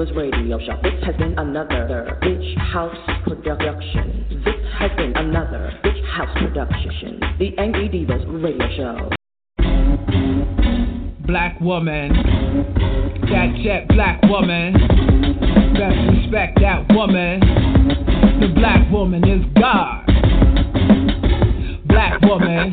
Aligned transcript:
Divas 0.00 0.16
radio 0.16 0.58
show. 0.60 0.80
This 0.82 1.04
has 1.04 1.14
been 1.16 1.38
another 1.38 2.18
Bitch 2.22 2.56
House 2.56 2.96
production. 3.24 4.42
This 4.44 4.54
has 4.78 4.90
been 4.96 5.14
another 5.14 5.72
Bitch 5.84 6.02
House 6.06 6.30
production. 6.38 7.20
The 7.38 7.52
Angry 7.58 7.88
Divas 7.88 8.24
radio 8.42 8.66
show. 8.78 9.10
Black 11.26 11.60
woman, 11.60 12.12
that 13.28 13.60
jet 13.62 13.88
black 13.88 14.22
woman, 14.22 14.72
best 15.74 16.16
respect 16.16 16.58
that 16.60 16.86
woman. 16.94 17.40
The 18.40 18.48
black 18.54 18.90
woman 18.90 19.22
is 19.28 19.44
God. 19.60 20.06
Black 21.88 22.22
woman, 22.22 22.72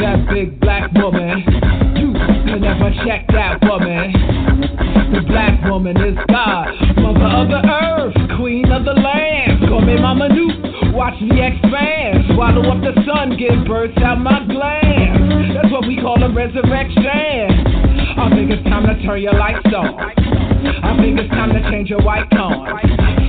that 0.00 0.28
big 0.32 0.60
black 0.60 0.92
woman, 0.92 1.85
you 2.56 2.62
can 2.62 2.78
never 2.78 2.90
check 3.04 3.26
that 3.28 3.60
woman. 3.62 4.12
The 5.12 5.20
black 5.28 5.62
woman 5.68 5.96
is 5.96 6.16
God, 6.28 6.72
mother 6.96 7.28
of 7.36 7.48
the 7.48 7.60
earth, 7.68 8.38
queen 8.38 8.70
of 8.72 8.84
the 8.84 8.94
land. 8.94 9.68
Call 9.68 9.82
me 9.82 10.00
Mama 10.00 10.28
Nuke, 10.28 10.94
watch 10.94 11.20
me 11.20 11.36
expand, 11.36 12.24
swallow 12.34 12.64
up 12.70 12.80
the 12.80 12.94
sun, 13.04 13.36
give 13.36 13.66
birth 13.66 13.96
out 13.98 14.20
my 14.20 14.44
glands. 14.46 15.54
That's 15.54 15.70
what 15.70 15.86
we 15.86 16.00
call 16.00 16.22
a 16.22 16.32
resurrection. 16.32 17.04
I 18.16 18.30
think 18.34 18.50
it's 18.50 18.64
time 18.64 18.86
to 18.86 19.06
turn 19.06 19.20
your 19.20 19.34
lights 19.34 19.66
on. 19.74 20.35
I 20.82 20.96
think 21.00 21.18
it's 21.18 21.30
time 21.30 21.52
to 21.52 21.62
change 21.70 21.90
your 21.90 22.02
white 22.02 22.30
on. 22.32 22.72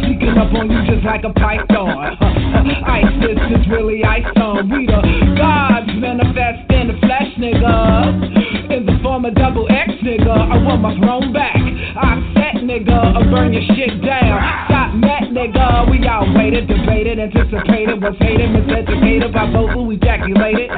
Sneaking 0.04 0.38
up 0.38 0.54
on 0.54 0.72
you 0.72 0.80
just 0.88 1.06
like 1.06 1.24
a 1.24 1.34
python. 1.34 2.18
Uh, 2.20 2.24
uh, 2.24 2.92
ISIS 2.96 3.40
is 3.60 3.64
really 3.70 4.04
ice 4.04 4.26
on. 4.38 4.70
We 4.70 4.86
the 4.88 5.02
gods 5.36 5.92
manifest 6.00 6.72
in 6.72 6.88
the 6.88 6.98
flesh, 7.04 7.32
nigga. 7.38 8.72
In 8.72 8.86
the 8.86 9.00
form 9.04 9.26
of 9.26 9.36
double 9.36 9.68
X, 9.70 9.92
nigga. 10.04 10.32
I 10.32 10.58
want 10.64 10.82
my 10.82 10.96
throne 11.00 11.34
back. 11.34 11.56
I 11.56 12.18
set, 12.34 12.64
nigga. 12.64 12.96
I 12.96 13.24
burn 13.30 13.54
your 13.54 13.64
shit 13.76 14.00
down. 14.04 14.40
Stop 14.72 14.96
met, 14.96 15.30
nigga. 15.36 15.90
We 15.92 16.00
all 16.08 16.26
waited, 16.34 16.68
debated, 16.68 17.20
anticipated, 17.20 18.02
was 18.02 18.16
hated, 18.20 18.50
miseducated 18.50 19.34
by 19.34 19.52
both 19.52 19.72
who 19.72 19.92
ejaculated. 19.92 20.72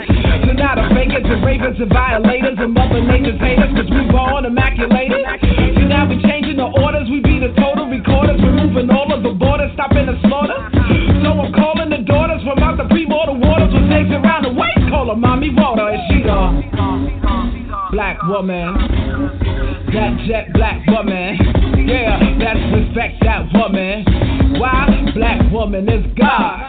So 0.46 0.52
now 0.54 0.76
the 0.76 0.90
fakers 0.96 1.26
and 1.26 1.46
ravens 1.46 1.78
and 1.80 1.90
violators 1.90 2.58
and 2.58 2.74
mother 2.74 3.02
nature's 3.02 3.40
haters, 3.40 3.72
cause 3.78 3.90
we 3.90 4.04
born 4.12 4.46
immaculated. 4.46 5.24
So 5.78 5.82
now 5.88 6.10
we 6.10 6.22
changing 6.22 6.39
the 6.60 6.68
orders, 6.84 7.08
we 7.10 7.24
be 7.24 7.40
the 7.40 7.56
total 7.56 7.88
recorders, 7.88 8.36
removing 8.44 8.92
all 8.92 9.08
of 9.16 9.24
the 9.24 9.32
borders, 9.32 9.72
stopping 9.80 10.12
the 10.12 10.20
slaughter. 10.28 10.60
So 11.24 11.32
I'm 11.32 11.54
calling 11.56 11.90
the 11.90 12.04
daughters 12.04 12.44
from 12.44 12.60
out 12.60 12.76
the 12.76 12.84
pre-mortal 12.92 13.40
waters 13.40 13.72
with 13.72 13.88
legs 13.88 14.12
around 14.12 14.44
the 14.44 14.52
waist, 14.52 14.84
call 14.92 15.08
her 15.08 15.16
mommy 15.16 15.56
water, 15.56 15.88
and 15.88 16.04
she 16.12 16.20
the 16.20 17.96
black 17.96 18.20
woman. 18.28 18.76
That 19.96 20.20
jet 20.28 20.52
black 20.52 20.86
woman. 20.88 21.40
Yeah, 21.88 22.20
let's 22.44 22.60
respect 22.76 23.24
that 23.24 23.48
woman. 23.56 24.60
Why? 24.60 25.12
Black 25.16 25.40
woman 25.52 25.88
is 25.88 26.06
God. 26.20 26.60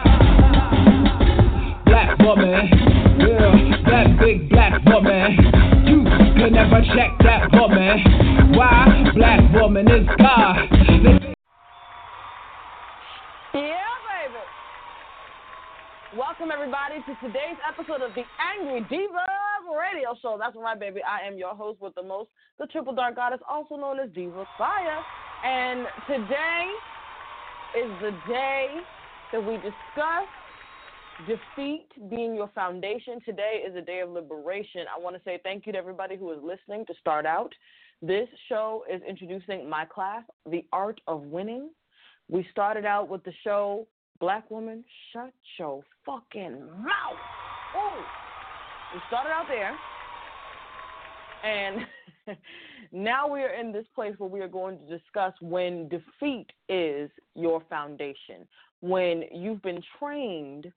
Black 1.83 2.17
woman. 2.19 2.63
Yeah, 3.19 3.91
that 3.91 4.07
big 4.23 4.49
black 4.49 4.79
woman. 4.85 5.35
You 5.83 6.07
could 6.39 6.53
never 6.53 6.79
check 6.95 7.11
that 7.27 7.51
woman. 7.51 8.55
Why? 8.55 8.90
Black 9.13 9.41
woman 9.53 9.87
is 9.89 10.07
God. 10.17 10.55
Yeah, 13.53 13.91
baby. 14.07 14.39
Welcome 16.17 16.49
everybody 16.53 16.95
to 17.05 17.15
today's 17.27 17.57
episode 17.67 18.01
of 18.01 18.15
the 18.15 18.23
Angry 18.39 18.79
Diva 18.89 19.25
Radio 19.77 20.15
Show. 20.21 20.37
That's 20.39 20.55
right, 20.55 20.79
baby. 20.79 21.01
I 21.03 21.27
am 21.27 21.37
your 21.37 21.55
host 21.55 21.81
with 21.81 21.93
the 21.95 22.03
most, 22.03 22.29
the 22.57 22.67
Triple 22.67 22.95
Dark 22.95 23.17
Goddess, 23.17 23.41
also 23.49 23.75
known 23.75 23.99
as 23.99 24.09
Diva 24.11 24.45
Fire. 24.57 25.03
And 25.43 25.87
today 26.07 26.71
is 27.83 27.91
the 28.01 28.11
day 28.31 28.67
that 29.33 29.45
we 29.45 29.55
discuss 29.55 30.27
defeat 31.27 31.87
being 32.09 32.33
your 32.35 32.49
foundation. 32.55 33.19
Today 33.25 33.63
is 33.67 33.75
a 33.75 33.81
day 33.81 33.99
of 33.99 34.09
liberation. 34.09 34.85
I 34.93 34.99
want 34.99 35.15
to 35.17 35.21
say 35.23 35.39
thank 35.43 35.65
you 35.65 35.73
to 35.73 35.77
everybody 35.77 36.15
who 36.15 36.31
is 36.31 36.39
listening 36.41 36.85
to 36.85 36.93
start 36.99 37.25
out. 37.25 37.53
This 38.03 38.27
show 38.49 38.83
is 38.91 38.99
introducing 39.07 39.69
my 39.69 39.85
class, 39.85 40.23
The 40.49 40.65
Art 40.73 40.99
of 41.05 41.21
Winning. 41.21 41.69
We 42.29 42.47
started 42.49 42.83
out 42.83 43.09
with 43.09 43.23
the 43.23 43.33
show 43.43 43.87
Black 44.19 44.49
Woman, 44.49 44.83
Shut 45.13 45.31
Your 45.59 45.83
Fucking 46.03 46.61
Mouth. 46.61 47.19
Ooh. 47.75 48.01
We 48.95 49.01
started 49.07 49.29
out 49.29 49.45
there. 49.47 49.77
And 51.43 52.37
now 52.91 53.31
we 53.31 53.41
are 53.41 53.53
in 53.53 53.71
this 53.71 53.85
place 53.93 54.15
where 54.17 54.29
we 54.29 54.41
are 54.41 54.47
going 54.47 54.79
to 54.79 54.97
discuss 54.97 55.33
when 55.39 55.87
defeat 55.87 56.47
is 56.69 57.11
your 57.35 57.61
foundation, 57.69 58.47
when 58.79 59.25
you've 59.31 59.61
been 59.61 59.81
trained 59.99 60.71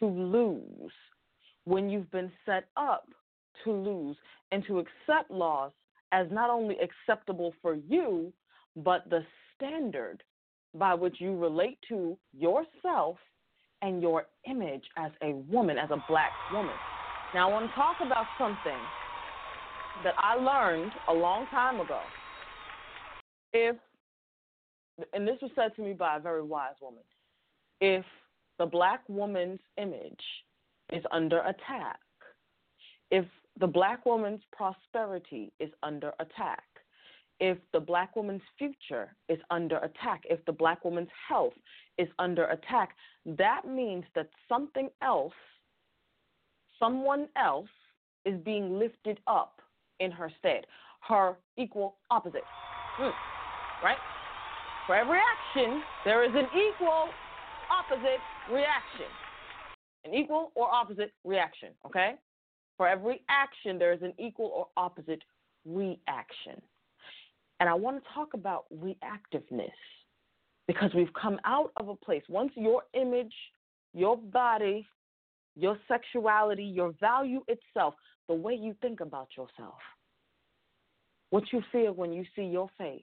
to 0.00 0.06
lose, 0.06 0.92
when 1.64 1.88
you've 1.88 2.10
been 2.10 2.30
set 2.44 2.64
up 2.76 3.08
to 3.64 3.72
lose, 3.72 4.18
and 4.52 4.62
to 4.66 4.80
accept 4.80 5.30
loss 5.30 5.72
as 6.12 6.26
not 6.30 6.50
only 6.50 6.76
acceptable 6.78 7.54
for 7.60 7.74
you, 7.74 8.32
but 8.76 9.08
the 9.10 9.24
standard 9.54 10.22
by 10.74 10.94
which 10.94 11.16
you 11.20 11.36
relate 11.36 11.78
to 11.88 12.16
yourself 12.36 13.16
and 13.82 14.02
your 14.02 14.26
image 14.48 14.84
as 14.96 15.10
a 15.22 15.34
woman, 15.50 15.78
as 15.78 15.90
a 15.90 16.02
black 16.08 16.32
woman. 16.52 16.74
Now, 17.34 17.48
I 17.48 17.52
want 17.52 17.70
to 17.70 17.74
talk 17.74 17.96
about 18.04 18.26
something 18.38 18.78
that 20.04 20.14
I 20.18 20.36
learned 20.36 20.92
a 21.08 21.12
long 21.12 21.46
time 21.50 21.80
ago. 21.80 22.00
If, 23.52 23.76
and 25.12 25.26
this 25.26 25.36
was 25.42 25.50
said 25.54 25.74
to 25.76 25.82
me 25.82 25.92
by 25.92 26.16
a 26.16 26.20
very 26.20 26.42
wise 26.42 26.74
woman, 26.80 27.02
if 27.80 28.04
the 28.58 28.66
black 28.66 29.02
woman's 29.08 29.60
image 29.76 30.20
is 30.92 31.04
under 31.12 31.40
attack, 31.40 31.98
if 33.10 33.24
the 33.60 33.66
black 33.66 34.06
woman's 34.06 34.40
prosperity 34.52 35.52
is 35.58 35.70
under 35.82 36.12
attack, 36.20 36.64
if 37.40 37.58
the 37.72 37.80
black 37.80 38.16
woman's 38.16 38.42
future 38.56 39.14
is 39.28 39.38
under 39.50 39.78
attack, 39.78 40.22
if 40.28 40.44
the 40.44 40.52
black 40.52 40.84
woman's 40.84 41.08
health 41.28 41.54
is 41.96 42.08
under 42.18 42.46
attack, 42.46 42.90
that 43.26 43.62
means 43.66 44.04
that 44.14 44.28
something 44.48 44.88
else, 45.02 45.32
someone 46.78 47.28
else, 47.36 47.68
is 48.24 48.38
being 48.44 48.78
lifted 48.78 49.20
up 49.26 49.60
in 50.00 50.10
her 50.10 50.30
stead, 50.38 50.66
her 51.08 51.36
equal 51.56 51.96
opposite. 52.10 52.44
Mm. 53.00 53.12
Right? 53.82 53.96
For 54.86 54.96
every 54.96 55.18
action, 55.18 55.82
there 56.04 56.24
is 56.24 56.30
an 56.34 56.46
equal 56.46 57.08
opposite 57.70 58.20
reaction. 58.50 59.06
An 60.04 60.14
equal 60.14 60.50
or 60.54 60.72
opposite 60.72 61.12
reaction, 61.24 61.70
okay? 61.86 62.14
For 62.78 62.88
every 62.88 63.22
action, 63.28 63.78
there 63.78 63.92
is 63.92 64.00
an 64.02 64.14
equal 64.18 64.52
or 64.54 64.68
opposite 64.76 65.22
reaction. 65.66 66.62
And 67.60 67.68
I 67.68 67.74
want 67.74 68.02
to 68.02 68.10
talk 68.14 68.34
about 68.34 68.64
reactiveness 68.72 69.70
because 70.68 70.90
we've 70.94 71.12
come 71.20 71.40
out 71.44 71.72
of 71.76 71.88
a 71.88 71.96
place. 71.96 72.22
Once 72.28 72.52
your 72.54 72.84
image, 72.94 73.34
your 73.94 74.16
body, 74.16 74.86
your 75.56 75.76
sexuality, 75.88 76.62
your 76.62 76.94
value 77.00 77.42
itself, 77.48 77.94
the 78.28 78.34
way 78.34 78.54
you 78.54 78.76
think 78.80 79.00
about 79.00 79.28
yourself, 79.36 79.78
what 81.30 81.44
you 81.52 81.62
feel 81.72 81.92
when 81.92 82.12
you 82.12 82.24
see 82.36 82.44
your 82.44 82.70
face, 82.78 83.02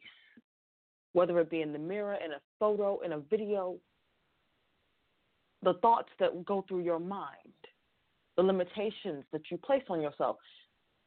whether 1.11 1.37
it 1.39 1.49
be 1.49 1.61
in 1.61 1.73
the 1.73 1.79
mirror, 1.79 2.17
in 2.23 2.31
a 2.31 2.39
photo, 2.59 2.99
in 3.01 3.11
a 3.11 3.19
video, 3.19 3.75
the 5.63 5.73
thoughts 5.81 6.09
that 6.19 6.45
go 6.45 6.63
through 6.67 6.81
your 6.81 6.99
mind. 6.99 7.31
The 8.37 8.43
limitations 8.43 9.23
that 9.31 9.41
you 9.49 9.57
place 9.57 9.83
on 9.89 10.01
yourself. 10.01 10.37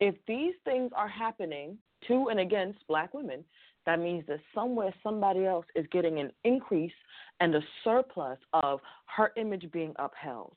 If 0.00 0.14
these 0.26 0.54
things 0.64 0.90
are 0.94 1.08
happening 1.08 1.78
to 2.06 2.28
and 2.28 2.40
against 2.40 2.86
black 2.86 3.12
women, 3.14 3.44
that 3.86 3.98
means 3.98 4.25
that 4.28 4.40
somewhere 4.54 4.94
somebody 5.02 5.46
else 5.46 5.66
is 5.75 5.86
getting 5.90 6.20
an 6.20 6.30
increase 6.44 6.92
and 7.40 7.54
a 7.54 7.60
surplus 7.84 8.38
of 8.52 8.80
her 9.16 9.32
image 9.36 9.70
being 9.72 9.94
upheld, 9.98 10.56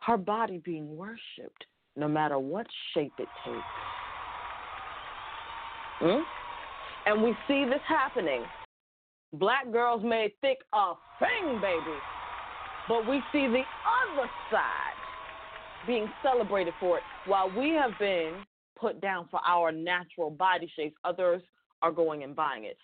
her 0.00 0.16
body 0.16 0.58
being 0.64 0.96
worshiped, 0.96 1.64
no 1.96 2.08
matter 2.08 2.38
what 2.38 2.66
shape 2.94 3.12
it 3.18 3.28
takes. 3.44 3.58
Hmm? 6.00 6.22
And 7.06 7.22
we 7.22 7.34
see 7.48 7.64
this 7.64 7.80
happening. 7.88 8.44
Black 9.32 9.70
girls 9.72 10.02
made 10.04 10.32
thick 10.40 10.58
a 10.72 10.92
thing, 11.18 11.60
baby. 11.60 11.96
But 12.88 13.08
we 13.08 13.22
see 13.32 13.46
the 13.46 13.62
other 13.86 14.28
side 14.50 15.01
being 15.86 16.08
celebrated 16.22 16.74
for 16.80 16.98
it. 16.98 17.04
While 17.26 17.50
we 17.56 17.70
have 17.70 17.92
been 17.98 18.44
put 18.78 19.00
down 19.00 19.28
for 19.30 19.40
our 19.46 19.72
natural 19.72 20.30
body 20.30 20.70
shapes, 20.76 20.96
others 21.04 21.42
are 21.82 21.92
going 21.92 22.22
and 22.22 22.34
buying 22.34 22.64
it. 22.64 22.76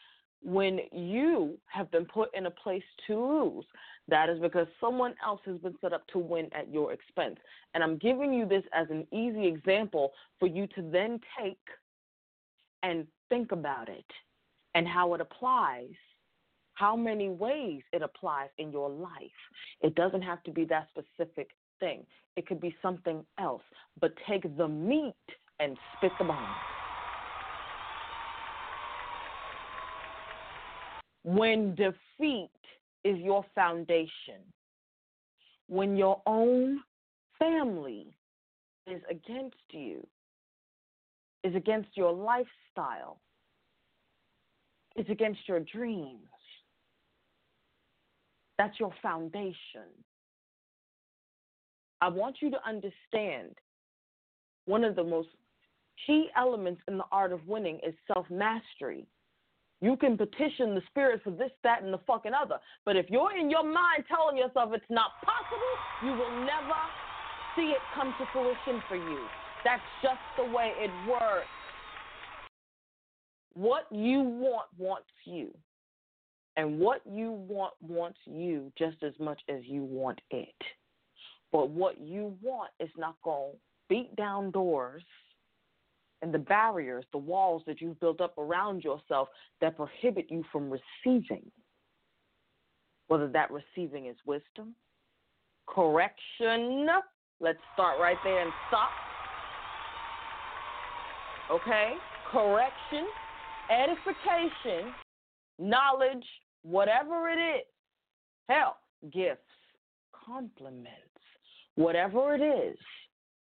When 0.43 0.81
you 0.93 1.59
have 1.67 1.91
been 1.91 2.05
put 2.05 2.35
in 2.35 2.47
a 2.47 2.51
place 2.51 2.85
to 3.09 3.15
lose, 3.15 3.65
that 4.07 4.29
is 4.29 4.39
because 4.39 4.67
someone 4.81 5.15
else 5.25 5.41
has 5.45 5.59
been 5.59 5.75
set 5.81 5.93
up 5.93 6.07
to 6.09 6.19
win 6.19 6.49
at 6.53 6.73
your 6.73 6.93
expense. 6.93 7.37
And 7.75 7.83
I'm 7.83 7.99
giving 7.99 8.33
you 8.33 8.47
this 8.47 8.63
as 8.73 8.87
an 8.91 9.07
easy 9.13 9.47
example 9.47 10.13
for 10.39 10.47
you 10.47 10.67
to 10.69 10.91
then 10.91 11.21
take 11.41 11.59
and 12.83 13.07
think 13.29 13.53
about 13.53 13.89
it 13.89 14.05
and 14.75 14.87
how 14.87 15.15
it 15.15 15.21
applies, 15.21 15.91
how 16.75 16.95
many 16.95 17.29
ways 17.29 17.83
it 17.93 18.03
applies 18.03 18.49
in 18.59 18.71
your 18.71 18.89
life. 18.89 19.11
It 19.81 19.97
doesn't 19.97 20.23
have 20.23 20.43
to 20.45 20.53
be 20.53 20.65
that 20.67 20.87
specific 20.91 21.51
thing, 21.81 22.05
it 22.37 22.47
could 22.47 22.61
be 22.61 22.75
something 22.81 23.25
else. 23.39 23.63
But 24.01 24.13
take 24.29 24.57
the 24.57 24.69
meat 24.69 25.15
and 25.61 25.77
spit 25.97 26.13
the 26.19 26.25
bones. 26.25 26.39
When 31.25 31.75
defeat 31.75 32.51
is 33.05 33.19
your 33.19 33.45
foundation, 33.55 34.41
when 35.69 35.97
your 35.97 36.23
own 36.27 36.81
family 37.39 38.07
is 38.87 39.03
against 39.11 39.57
you, 39.71 40.07
is 41.45 41.55
against 41.55 41.91
your 41.95 42.13
lifestyle, 42.13 43.21
is 44.97 45.07
against 45.09 45.41
your 45.47 45.61
dreams, 45.61 46.29
that's 48.59 48.79
your 48.81 48.93
foundation. 49.01 49.55
I 52.01 52.09
want 52.09 52.37
you 52.41 52.51
to 52.51 52.59
understand 52.67 53.55
one 54.67 54.85
of 54.85 54.97
the 54.97 55.05
most 55.05 55.29
key 56.07 56.29
elements 56.37 56.81
in 56.89 56.99
the 56.99 57.05
art 57.11 57.33
of 57.33 57.47
winning 57.49 57.81
is 57.87 57.95
self 58.13 58.27
mastery. 58.31 59.07
You 59.81 59.97
can 59.97 60.17
petition 60.17 60.75
the 60.75 60.83
spirit 60.89 61.21
for 61.23 61.31
this, 61.31 61.53
that, 61.63 61.83
and 61.83 61.93
the 61.93 62.01
fucking 62.07 62.33
other. 62.35 62.59
But 62.85 62.97
if 62.97 63.07
you're 63.09 63.37
in 63.37 63.49
your 63.49 63.63
mind 63.63 64.05
telling 64.09 64.37
yourself 64.37 64.71
it's 64.73 64.85
not 64.91 65.13
possible, 65.25 65.75
you 66.05 66.11
will 66.11 66.41
never 66.41 66.75
see 67.55 67.71
it 67.71 67.79
come 67.95 68.13
to 68.19 68.27
fruition 68.33 68.83
for 68.89 68.97
you. 68.97 69.19
That's 69.65 69.83
just 70.03 70.21
the 70.37 70.45
way 70.45 70.73
it 70.79 70.91
works. 71.09 71.47
What 73.55 73.87
you 73.91 74.21
want 74.21 74.67
wants 74.77 75.11
you. 75.25 75.55
And 76.57 76.81
what 76.81 77.03
you 77.09 77.31
want 77.31 77.75
wants 77.81 78.19
you 78.25 78.73
just 78.77 79.05
as 79.05 79.13
much 79.21 79.41
as 79.49 79.61
you 79.65 79.85
want 79.85 80.21
it. 80.31 80.55
But 81.53 81.71
what 81.71 82.01
you 82.01 82.37
want 82.43 82.71
is 82.79 82.91
not 82.97 83.17
going 83.23 83.53
to 83.53 83.59
beat 83.89 84.15
down 84.17 84.51
doors 84.51 85.03
and 86.21 86.35
the 86.35 86.39
barriers, 86.39 87.05
the 87.13 87.19
walls 87.19 87.63
that 87.67 87.81
you've 87.81 87.99
built 88.01 88.21
up 88.21 88.37
around 88.39 88.83
yourself 88.83 89.29
that 89.61 89.77
prohibit 89.77 90.27
you 90.31 90.45
from 90.51 90.71
receiving. 90.71 91.51
Whether 93.07 93.29
that 93.29 93.51
receiving 93.51 94.07
is 94.07 94.17
wisdom, 94.27 94.75
correction, 95.67 96.87
let's 97.41 97.59
start 97.73 97.99
right 98.01 98.19
there 98.25 98.43
and 98.43 98.53
stop. 98.69 98.91
Okay? 101.51 101.95
Correction, 102.31 103.07
edification, 103.71 104.93
knowledge, 105.59 106.25
whatever 106.63 107.31
it 107.31 107.39
is. 107.39 107.65
Hell, 108.49 108.77
gifts, 109.13 109.41
compliments, 110.13 110.93
whatever 111.79 112.35
it 112.35 112.41
is 112.41 112.77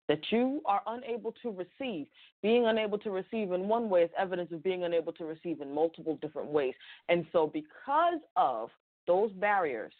that 0.07 0.19
you 0.31 0.61
are 0.65 0.81
unable 0.87 1.33
to 1.43 1.51
receive. 1.51 2.07
Being 2.41 2.67
unable 2.67 2.97
to 2.99 3.11
receive 3.11 3.51
in 3.51 3.67
one 3.67 3.89
way 3.89 4.03
is 4.03 4.09
evidence 4.17 4.49
of 4.53 4.63
being 4.63 4.85
unable 4.85 5.11
to 5.13 5.25
receive 5.25 5.59
in 5.59 5.73
multiple 5.73 6.17
different 6.21 6.47
ways. 6.49 6.73
And 7.09 7.25
so, 7.33 7.47
because 7.47 8.21
of 8.37 8.69
those 9.07 9.31
barriers 9.33 9.93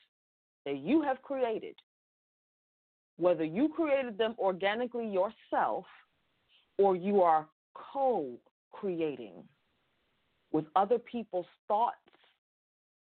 that 0.66 0.78
you 0.78 1.02
have 1.02 1.22
created, 1.22 1.76
whether 3.18 3.44
you 3.44 3.68
created 3.76 4.18
them 4.18 4.36
organically 4.40 5.08
yourself 5.08 5.86
or 6.78 6.96
you 6.96 7.22
are 7.22 7.46
co 7.74 8.32
creating 8.72 9.34
with 10.54 10.66
other 10.78 10.98
people's 10.98 11.46
thoughts, 11.68 11.98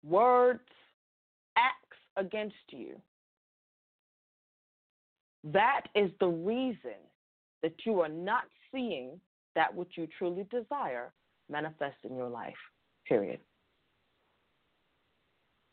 words, 0.03 0.61
acts 1.57 1.97
against 2.15 2.55
you, 2.69 2.95
that 5.43 5.83
is 5.95 6.11
the 6.19 6.27
reason 6.27 6.99
that 7.63 7.73
you 7.85 8.01
are 8.01 8.09
not 8.09 8.43
seeing 8.71 9.19
that 9.55 9.73
which 9.73 9.93
you 9.95 10.07
truly 10.17 10.45
desire 10.51 11.11
manifest 11.49 11.97
in 12.03 12.15
your 12.15 12.29
life. 12.29 12.53
Period. 13.07 13.39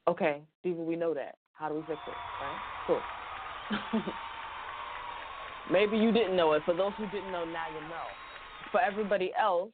Okay, 0.08 0.40
Diva, 0.62 0.80
we 0.80 0.96
know 0.96 1.12
that. 1.14 1.36
How 1.52 1.68
do 1.68 1.74
we 1.74 1.82
fix 1.82 1.98
it? 2.06 2.14
Right? 2.40 2.56
Cool. 2.86 3.00
Maybe 5.72 5.96
you 5.96 6.12
didn't 6.12 6.36
know 6.36 6.52
it. 6.52 6.62
For 6.64 6.74
those 6.74 6.92
who 6.96 7.06
didn't 7.06 7.32
know, 7.32 7.44
now 7.44 7.64
you 7.74 7.80
know. 7.88 8.04
For 8.70 8.80
everybody 8.80 9.32
else, 9.38 9.72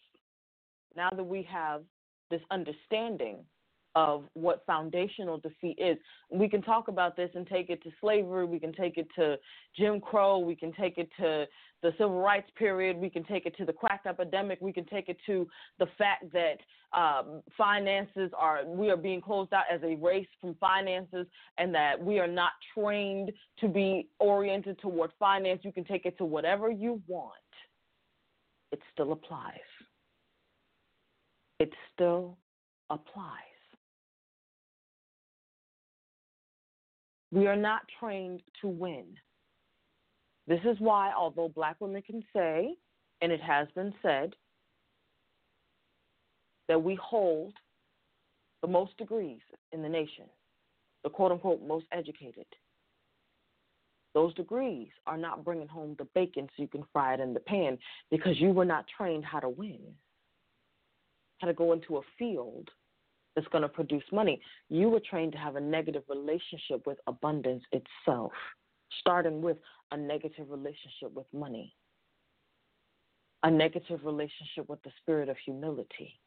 now 0.96 1.10
that 1.14 1.22
we 1.22 1.42
have 1.44 1.82
this 2.30 2.40
understanding 2.50 3.44
of 3.94 4.24
what 4.34 4.64
foundational 4.66 5.38
defeat 5.38 5.78
is. 5.78 5.96
We 6.30 6.48
can 6.48 6.62
talk 6.62 6.88
about 6.88 7.16
this 7.16 7.30
and 7.34 7.46
take 7.46 7.70
it 7.70 7.82
to 7.82 7.90
slavery, 8.00 8.46
we 8.46 8.58
can 8.58 8.72
take 8.72 8.96
it 8.96 9.08
to 9.16 9.36
Jim 9.76 10.00
Crow, 10.00 10.38
we 10.38 10.56
can 10.56 10.72
take 10.72 10.98
it 10.98 11.08
to 11.18 11.46
the 11.82 11.90
civil 11.98 12.20
rights 12.20 12.50
period, 12.56 12.96
we 12.96 13.10
can 13.10 13.24
take 13.24 13.44
it 13.44 13.56
to 13.56 13.64
the 13.64 13.72
crack 13.72 14.02
epidemic, 14.06 14.58
we 14.60 14.72
can 14.72 14.84
take 14.86 15.08
it 15.08 15.18
to 15.26 15.46
the 15.78 15.86
fact 15.98 16.24
that 16.32 16.58
um, 16.96 17.42
finances 17.56 18.30
are, 18.38 18.64
we 18.66 18.90
are 18.90 18.96
being 18.96 19.20
closed 19.20 19.52
out 19.52 19.64
as 19.72 19.80
a 19.82 19.96
race 19.96 20.28
from 20.40 20.54
finances 20.56 21.26
and 21.58 21.74
that 21.74 22.02
we 22.02 22.18
are 22.18 22.28
not 22.28 22.52
trained 22.74 23.32
to 23.60 23.68
be 23.68 24.08
oriented 24.20 24.78
toward 24.78 25.10
finance. 25.18 25.60
You 25.62 25.72
can 25.72 25.84
take 25.84 26.06
it 26.06 26.16
to 26.18 26.24
whatever 26.24 26.70
you 26.70 27.02
want, 27.06 27.32
it 28.70 28.80
still 28.92 29.12
applies. 29.12 29.58
It 31.58 31.70
still 31.94 32.38
applies. 32.90 33.51
We 37.32 37.46
are 37.46 37.56
not 37.56 37.82
trained 37.98 38.42
to 38.60 38.68
win. 38.68 39.06
This 40.46 40.60
is 40.64 40.76
why, 40.78 41.12
although 41.16 41.48
black 41.48 41.76
women 41.80 42.02
can 42.02 42.22
say, 42.34 42.74
and 43.22 43.32
it 43.32 43.40
has 43.40 43.68
been 43.74 43.94
said, 44.02 44.34
that 46.68 46.82
we 46.82 46.94
hold 46.96 47.54
the 48.60 48.68
most 48.68 48.96
degrees 48.98 49.40
in 49.72 49.82
the 49.82 49.88
nation, 49.88 50.26
the 51.04 51.10
quote 51.10 51.32
unquote 51.32 51.62
most 51.66 51.86
educated. 51.90 52.46
Those 54.14 54.34
degrees 54.34 54.88
are 55.06 55.16
not 55.16 55.42
bringing 55.42 55.68
home 55.68 55.96
the 55.98 56.06
bacon 56.14 56.48
so 56.48 56.62
you 56.62 56.68
can 56.68 56.84
fry 56.92 57.14
it 57.14 57.20
in 57.20 57.32
the 57.32 57.40
pan 57.40 57.78
because 58.10 58.38
you 58.38 58.50
were 58.50 58.66
not 58.66 58.84
trained 58.94 59.24
how 59.24 59.40
to 59.40 59.48
win, 59.48 59.80
how 61.40 61.46
to 61.46 61.54
go 61.54 61.72
into 61.72 61.96
a 61.96 62.02
field 62.18 62.68
that's 63.34 63.48
going 63.48 63.62
to 63.62 63.68
produce 63.68 64.04
money. 64.12 64.40
You 64.68 64.88
were 64.88 65.00
trained 65.00 65.32
to 65.32 65.38
have 65.38 65.56
a 65.56 65.60
negative 65.60 66.02
relationship 66.08 66.86
with 66.86 66.98
abundance 67.06 67.62
itself, 67.72 68.32
starting 69.00 69.42
with 69.42 69.56
a 69.90 69.96
negative 69.96 70.46
relationship 70.50 71.12
with 71.14 71.26
money, 71.32 71.74
a 73.42 73.50
negative 73.50 74.00
relationship 74.04 74.68
with 74.68 74.82
the 74.82 74.90
spirit 75.00 75.28
of 75.28 75.36
humility. 75.44 76.18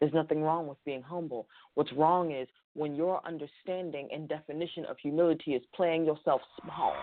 There's 0.00 0.12
nothing 0.12 0.42
wrong 0.42 0.66
with 0.66 0.76
being 0.84 1.02
humble. 1.02 1.48
What's 1.74 1.92
wrong 1.94 2.32
is 2.32 2.48
when 2.74 2.94
your 2.94 3.20
understanding 3.26 4.08
and 4.12 4.28
definition 4.28 4.84
of 4.84 4.98
humility 4.98 5.54
is 5.54 5.62
playing 5.74 6.04
yourself 6.04 6.42
small. 6.62 6.94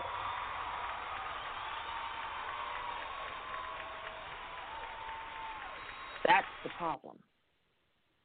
That's 6.26 6.46
the 6.62 6.70
problem. 6.78 7.16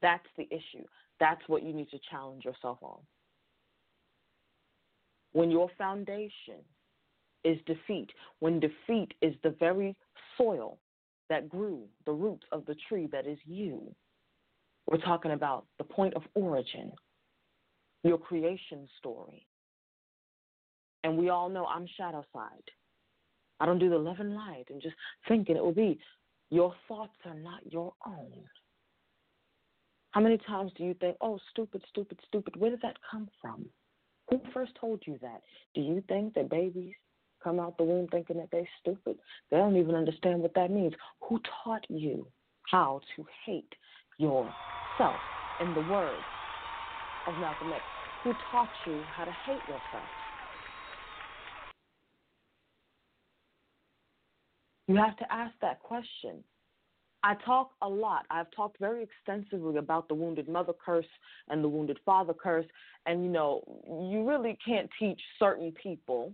That's 0.02 0.26
the 0.38 0.48
issue. 0.52 0.86
That's 1.20 1.42
what 1.48 1.64
you 1.64 1.74
need 1.74 1.90
to 1.90 2.00
challenge 2.10 2.46
yourself 2.46 2.78
on. 2.82 3.00
When 5.34 5.52
your 5.52 5.70
foundation 5.78 6.64
is 7.44 7.58
defeat, 7.66 8.10
when 8.40 8.60
defeat 8.60 9.14
is 9.22 9.34
the 9.44 9.56
very 9.60 9.96
soil 10.38 10.80
that 11.30 11.48
grew 11.48 11.84
the 12.06 12.12
roots 12.12 12.46
of 12.52 12.66
the 12.66 12.76
tree 12.88 13.08
that 13.12 13.28
is 13.28 13.38
you. 13.46 13.82
We're 14.88 14.98
talking 14.98 15.32
about 15.32 15.66
the 15.78 15.84
point 15.84 16.16
of 16.16 16.24
origin, 16.34 16.92
your 18.04 18.18
creation 18.18 18.88
story. 18.98 19.46
And 21.04 21.18
we 21.18 21.30
all 21.30 21.50
know 21.50 21.66
I'm 21.66 21.88
shadow 21.98 22.26
side. 22.34 22.50
I 23.60 23.66
don't 23.66 23.80
do 23.80 23.90
the 23.90 23.98
love 23.98 24.20
and 24.20 24.36
light 24.36 24.66
and 24.70 24.82
just 24.82 24.96
thinking 25.28 25.56
it 25.56 25.64
will 25.64 25.72
be. 25.72 26.00
Your 26.50 26.74
thoughts 26.88 27.14
are 27.26 27.36
not 27.36 27.72
your 27.72 27.94
own. 28.06 28.32
How 30.12 30.22
many 30.22 30.38
times 30.40 30.72
do 30.76 30.84
you 30.84 30.96
think, 30.96 31.18
oh, 31.22 31.40
stupid, 31.52 31.84
stupid, 31.90 32.20
stupid? 32.28 32.56
Where 32.56 32.72
did 32.72 32.82
that 32.82 32.98
come 33.10 33.30
from? 33.42 33.66
Who 34.30 34.42
first 34.54 34.74
told 34.80 35.04
you 35.06 35.18
that? 35.22 35.42
Do 35.76 35.82
you 35.82 36.04
think 36.08 36.34
that 36.34 36.50
babies 36.50 36.94
come 37.44 37.60
out 37.60 37.78
the 37.78 37.84
womb 37.84 38.08
thinking 38.08 38.38
that 38.38 38.50
they're 38.52 38.68
stupid? 38.82 39.18
They 39.50 39.58
don't 39.58 39.78
even 39.78 39.96
understand 39.96 40.42
what 40.42 40.54
that 40.56 40.72
means. 40.72 40.94
Who 41.28 41.40
taught 41.64 41.86
you 41.90 42.28
how 42.70 43.02
to 43.16 43.26
hate 43.46 43.74
yourself? 44.18 45.22
In 45.60 45.74
the 45.74 45.82
words 45.82 46.28
of 47.28 47.38
Malcolm 47.38 47.74
X, 47.74 47.84
who 48.24 48.34
taught 48.50 48.72
you 48.86 49.06
how 49.16 49.26
to 49.26 49.32
hate 49.46 49.68
yourself? 49.68 50.10
You 54.88 54.96
have 54.96 55.18
to 55.18 55.32
ask 55.32 55.54
that 55.62 55.80
question. 55.82 56.44
I 57.24 57.36
talk 57.46 57.72
a 57.82 57.88
lot. 57.88 58.26
I've 58.30 58.50
talked 58.52 58.80
very 58.80 59.04
extensively 59.04 59.78
about 59.78 60.08
the 60.08 60.16
wounded 60.16 60.48
mother 60.48 60.74
curse 60.74 61.06
and 61.50 61.64
the 61.64 61.68
wounded 61.68 62.00
father 62.06 62.34
curse. 62.34 62.66
And, 63.06 63.24
you 63.24 63.30
know, 63.30 63.62
you 64.10 64.28
really 64.28 64.58
can't 64.66 64.90
teach 65.00 65.20
certain 65.38 65.74
people. 65.74 66.34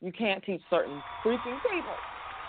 You 0.00 0.12
can't 0.12 0.42
teach 0.44 0.62
certain 0.70 1.02
freaking 1.24 1.60
people. 1.70 2.04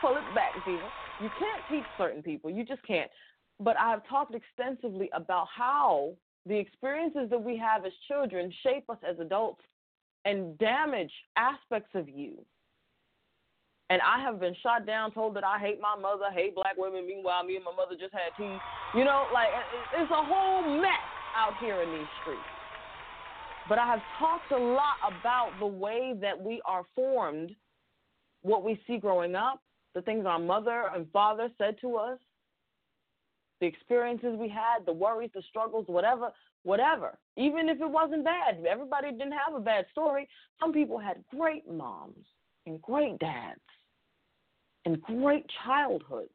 Pull 0.00 0.16
it 0.16 0.34
back, 0.34 0.54
people. 0.64 0.92
You 1.18 1.30
can't 1.30 1.66
teach 1.68 1.86
certain 1.96 2.22
people. 2.22 2.50
You 2.50 2.64
just 2.64 2.82
can't. 2.86 3.10
But 3.58 3.76
I've 3.78 4.06
talked 4.08 4.34
extensively 4.34 5.10
about 5.12 5.46
how 5.54 6.14
the 6.46 6.56
experiences 6.58 7.28
that 7.30 7.42
we 7.42 7.56
have 7.56 7.84
as 7.84 7.92
children 8.08 8.52
shape 8.62 8.88
us 8.88 8.98
as 9.08 9.18
adults 9.18 9.62
and 10.24 10.56
damage 10.58 11.12
aspects 11.36 11.90
of 11.94 12.08
you 12.08 12.44
and 13.92 14.00
I 14.00 14.22
have 14.22 14.40
been 14.40 14.56
shot 14.62 14.86
down, 14.86 15.12
told 15.12 15.36
that 15.36 15.44
I 15.44 15.58
hate 15.58 15.78
my 15.78 16.00
mother, 16.00 16.24
hate 16.32 16.54
black 16.54 16.78
women. 16.78 17.06
Meanwhile, 17.06 17.44
me 17.44 17.56
and 17.56 17.64
my 17.64 17.76
mother 17.76 17.94
just 17.94 18.14
had 18.14 18.32
tea. 18.38 18.56
You 18.98 19.04
know, 19.04 19.26
like 19.34 19.48
it's 19.94 20.10
a 20.10 20.24
whole 20.24 20.80
mess 20.80 21.04
out 21.36 21.52
here 21.60 21.82
in 21.82 21.90
these 21.90 22.08
streets. 22.22 22.40
But 23.68 23.78
I 23.78 23.86
have 23.86 24.00
talked 24.18 24.50
a 24.50 24.56
lot 24.56 24.96
about 25.06 25.50
the 25.60 25.66
way 25.66 26.14
that 26.22 26.42
we 26.42 26.62
are 26.64 26.84
formed, 26.94 27.54
what 28.40 28.64
we 28.64 28.80
see 28.86 28.96
growing 28.96 29.34
up, 29.34 29.60
the 29.94 30.00
things 30.00 30.24
our 30.24 30.38
mother 30.38 30.84
and 30.94 31.06
father 31.12 31.50
said 31.58 31.76
to 31.82 31.96
us, 31.96 32.18
the 33.60 33.66
experiences 33.66 34.38
we 34.38 34.48
had, 34.48 34.86
the 34.86 34.92
worries, 34.92 35.30
the 35.34 35.42
struggles, 35.50 35.84
whatever, 35.86 36.30
whatever. 36.62 37.18
Even 37.36 37.68
if 37.68 37.78
it 37.78 37.90
wasn't 37.90 38.24
bad, 38.24 38.64
everybody 38.66 39.10
didn't 39.10 39.32
have 39.32 39.54
a 39.54 39.60
bad 39.60 39.84
story. 39.92 40.26
Some 40.58 40.72
people 40.72 40.98
had 40.98 41.22
great 41.30 41.70
moms 41.70 42.24
and 42.64 42.80
great 42.80 43.18
dads 43.18 43.60
and 44.84 45.00
great 45.02 45.46
childhoods. 45.64 46.30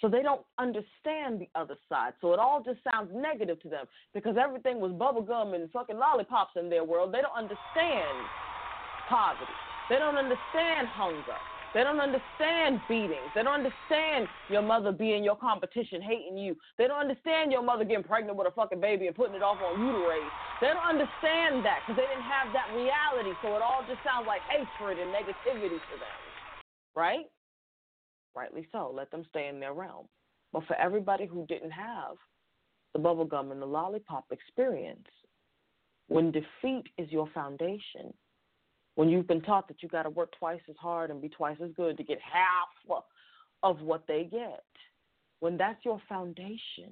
So 0.00 0.08
they 0.08 0.22
don't 0.22 0.40
understand 0.58 1.40
the 1.40 1.48
other 1.54 1.76
side. 1.88 2.14
So 2.20 2.32
it 2.32 2.38
all 2.38 2.62
just 2.64 2.80
sounds 2.90 3.10
negative 3.14 3.60
to 3.62 3.68
them 3.68 3.84
because 4.14 4.36
everything 4.40 4.80
was 4.80 4.92
bubblegum 4.92 5.54
and 5.54 5.70
fucking 5.70 5.98
lollipops 5.98 6.52
in 6.56 6.70
their 6.70 6.84
world. 6.84 7.12
They 7.12 7.20
don't 7.20 7.36
understand 7.36 8.16
poverty. 9.08 9.52
They 9.90 9.96
don't 9.96 10.16
understand 10.16 10.88
hunger. 10.88 11.36
They 11.74 11.84
don't 11.84 12.00
understand 12.00 12.80
beatings. 12.88 13.30
They 13.34 13.42
don't 13.42 13.62
understand 13.62 14.26
your 14.48 14.62
mother 14.62 14.90
being 14.90 15.22
your 15.22 15.36
competition, 15.36 16.02
hating 16.02 16.36
you. 16.36 16.56
They 16.78 16.88
don't 16.88 16.98
understand 16.98 17.52
your 17.52 17.62
mother 17.62 17.84
getting 17.84 18.02
pregnant 18.02 18.36
with 18.36 18.48
a 18.48 18.50
fucking 18.50 18.80
baby 18.80 19.06
and 19.06 19.14
putting 19.14 19.36
it 19.36 19.42
off 19.42 19.58
on 19.62 19.78
you 19.78 19.92
to 19.92 20.02
raise. 20.08 20.32
They 20.60 20.66
don't 20.66 20.82
understand 20.82 21.62
that 21.62 21.86
because 21.86 21.94
they 21.94 22.08
didn't 22.10 22.26
have 22.26 22.50
that 22.54 22.74
reality. 22.74 23.36
So 23.42 23.54
it 23.54 23.62
all 23.62 23.86
just 23.86 24.02
sounds 24.02 24.26
like 24.26 24.42
hatred 24.50 24.98
and 24.98 25.14
negativity 25.14 25.78
to 25.78 25.94
them. 25.98 26.18
Right? 26.96 27.30
Rightly 28.34 28.66
so. 28.72 28.92
Let 28.94 29.10
them 29.10 29.24
stay 29.28 29.48
in 29.48 29.60
their 29.60 29.74
realm. 29.74 30.06
But 30.52 30.66
for 30.66 30.76
everybody 30.76 31.26
who 31.26 31.46
didn't 31.46 31.70
have 31.70 32.16
the 32.92 32.98
bubblegum 32.98 33.52
and 33.52 33.62
the 33.62 33.66
lollipop 33.66 34.24
experience, 34.30 35.06
when 36.08 36.32
defeat 36.32 36.84
is 36.98 37.10
your 37.10 37.28
foundation, 37.32 38.12
when 38.96 39.08
you've 39.08 39.28
been 39.28 39.42
taught 39.42 39.68
that 39.68 39.82
you 39.82 39.88
got 39.88 40.02
to 40.02 40.10
work 40.10 40.32
twice 40.38 40.60
as 40.68 40.76
hard 40.76 41.10
and 41.10 41.22
be 41.22 41.28
twice 41.28 41.56
as 41.62 41.70
good 41.76 41.96
to 41.96 42.02
get 42.02 42.18
half 42.20 43.00
of 43.62 43.80
what 43.80 44.06
they 44.08 44.24
get, 44.30 44.64
when 45.38 45.56
that's 45.56 45.84
your 45.84 46.00
foundation 46.08 46.90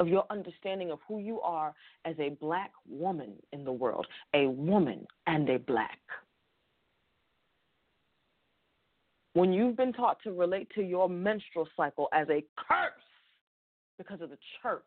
of 0.00 0.08
your 0.08 0.24
understanding 0.30 0.90
of 0.90 0.98
who 1.06 1.20
you 1.20 1.40
are 1.40 1.72
as 2.04 2.16
a 2.18 2.30
black 2.40 2.72
woman 2.88 3.34
in 3.52 3.64
the 3.64 3.72
world, 3.72 4.06
a 4.34 4.46
woman 4.46 5.06
and 5.26 5.48
a 5.48 5.58
black 5.58 6.00
when 9.34 9.52
you've 9.52 9.76
been 9.76 9.92
taught 9.92 10.18
to 10.22 10.32
relate 10.32 10.68
to 10.74 10.82
your 10.82 11.08
menstrual 11.08 11.68
cycle 11.76 12.08
as 12.12 12.28
a 12.30 12.44
curse 12.56 12.92
because 13.98 14.20
of 14.20 14.30
the 14.30 14.38
church 14.62 14.82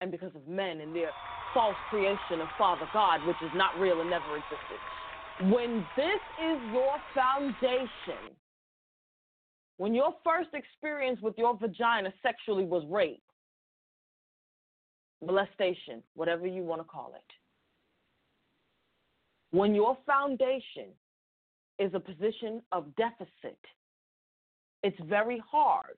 and 0.00 0.10
because 0.10 0.34
of 0.34 0.46
men 0.46 0.80
and 0.80 0.94
their 0.94 1.10
false 1.54 1.76
creation 1.88 2.40
of 2.40 2.48
Father 2.58 2.86
God, 2.92 3.26
which 3.26 3.36
is 3.42 3.50
not 3.54 3.78
real 3.80 4.00
and 4.00 4.10
never 4.10 4.36
existed. 4.36 5.52
When 5.52 5.84
this 5.96 6.20
is 6.42 6.58
your 6.72 6.94
foundation, 7.14 8.36
when 9.78 9.94
your 9.94 10.14
first 10.24 10.50
experience 10.52 11.20
with 11.22 11.36
your 11.38 11.56
vagina 11.56 12.12
sexually 12.22 12.64
was 12.64 12.84
rape, 12.90 13.22
molestation, 15.24 16.02
whatever 16.14 16.46
you 16.46 16.62
want 16.62 16.80
to 16.80 16.84
call 16.84 17.12
it, 17.14 17.32
when 19.56 19.74
your 19.74 19.96
foundation 20.06 20.88
is 21.78 21.92
a 21.94 22.00
position 22.00 22.62
of 22.72 22.94
deficit. 22.96 23.58
It's 24.82 24.96
very 25.08 25.42
hard 25.50 25.96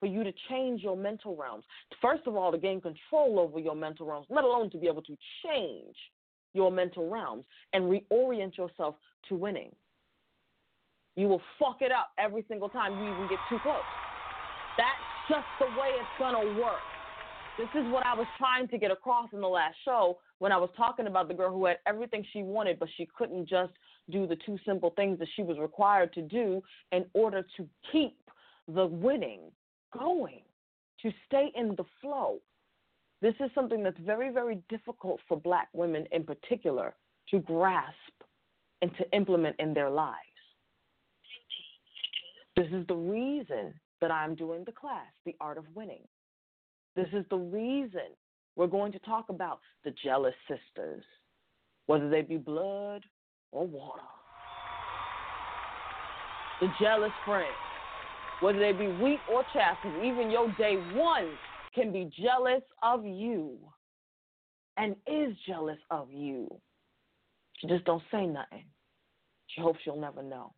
for 0.00 0.06
you 0.06 0.24
to 0.24 0.32
change 0.48 0.82
your 0.82 0.96
mental 0.96 1.36
realms. 1.36 1.64
First 2.02 2.26
of 2.26 2.36
all, 2.36 2.52
to 2.52 2.58
gain 2.58 2.80
control 2.80 3.38
over 3.38 3.58
your 3.58 3.74
mental 3.74 4.06
realms, 4.06 4.26
let 4.30 4.44
alone 4.44 4.70
to 4.70 4.78
be 4.78 4.86
able 4.86 5.02
to 5.02 5.16
change 5.44 5.96
your 6.52 6.70
mental 6.70 7.10
realms 7.10 7.44
and 7.72 7.84
reorient 7.84 8.56
yourself 8.56 8.96
to 9.28 9.34
winning. 9.34 9.70
You 11.16 11.28
will 11.28 11.42
fuck 11.58 11.78
it 11.80 11.92
up 11.92 12.10
every 12.18 12.44
single 12.48 12.68
time 12.68 12.92
you 12.92 13.12
even 13.14 13.28
get 13.28 13.38
too 13.48 13.58
close. 13.60 13.76
That's 14.76 14.88
just 15.28 15.46
the 15.58 15.66
way 15.80 15.88
it's 15.94 16.18
going 16.18 16.34
to 16.34 16.60
work. 16.60 16.93
This 17.56 17.68
is 17.74 17.88
what 17.92 18.04
I 18.04 18.14
was 18.14 18.26
trying 18.36 18.66
to 18.68 18.78
get 18.78 18.90
across 18.90 19.28
in 19.32 19.40
the 19.40 19.48
last 19.48 19.76
show 19.84 20.18
when 20.38 20.50
I 20.50 20.56
was 20.56 20.70
talking 20.76 21.06
about 21.06 21.28
the 21.28 21.34
girl 21.34 21.52
who 21.52 21.66
had 21.66 21.78
everything 21.86 22.26
she 22.32 22.42
wanted, 22.42 22.80
but 22.80 22.88
she 22.96 23.08
couldn't 23.16 23.48
just 23.48 23.72
do 24.10 24.26
the 24.26 24.36
two 24.44 24.58
simple 24.66 24.90
things 24.96 25.20
that 25.20 25.28
she 25.36 25.42
was 25.42 25.58
required 25.58 26.12
to 26.14 26.22
do 26.22 26.60
in 26.90 27.06
order 27.14 27.44
to 27.56 27.68
keep 27.92 28.16
the 28.66 28.86
winning 28.86 29.40
going, 29.96 30.40
to 31.02 31.12
stay 31.26 31.52
in 31.54 31.76
the 31.76 31.84
flow. 32.00 32.40
This 33.22 33.34
is 33.38 33.50
something 33.54 33.84
that's 33.84 33.98
very, 34.00 34.30
very 34.30 34.60
difficult 34.68 35.20
for 35.28 35.38
black 35.38 35.68
women 35.72 36.06
in 36.10 36.24
particular 36.24 36.94
to 37.30 37.38
grasp 37.38 37.94
and 38.82 38.90
to 38.98 39.04
implement 39.16 39.56
in 39.60 39.74
their 39.74 39.90
lives. 39.90 40.18
This 42.56 42.66
is 42.72 42.86
the 42.88 42.96
reason 42.96 43.74
that 44.00 44.10
I'm 44.10 44.34
doing 44.34 44.64
the 44.64 44.72
class, 44.72 45.06
The 45.24 45.36
Art 45.40 45.56
of 45.56 45.64
Winning. 45.74 46.02
This 46.96 47.08
is 47.12 47.24
the 47.30 47.36
reason 47.36 48.14
we're 48.56 48.66
going 48.66 48.92
to 48.92 48.98
talk 49.00 49.26
about 49.28 49.60
the 49.84 49.92
jealous 50.04 50.34
sisters, 50.48 51.04
whether 51.86 52.08
they 52.08 52.22
be 52.22 52.36
blood 52.36 53.02
or 53.52 53.66
water. 53.66 54.02
The 56.60 56.68
jealous 56.80 57.12
friend, 57.26 57.52
whether 58.40 58.58
they 58.58 58.72
be 58.72 58.86
weak 59.02 59.18
or 59.32 59.44
chaff, 59.52 59.76
even 60.02 60.30
your 60.30 60.52
day 60.56 60.76
one 60.94 61.30
can 61.74 61.92
be 61.92 62.10
jealous 62.22 62.62
of 62.82 63.04
you 63.04 63.58
and 64.76 64.94
is 65.06 65.34
jealous 65.46 65.78
of 65.90 66.08
you. 66.10 66.48
She 67.58 67.66
just 67.66 67.84
don't 67.84 68.02
say 68.10 68.26
nothing. 68.26 68.64
She 69.48 69.60
hopes 69.60 69.80
you'll 69.84 70.00
never 70.00 70.22
know. 70.22 70.52